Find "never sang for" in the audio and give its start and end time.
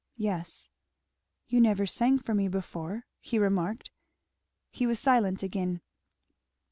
1.61-2.33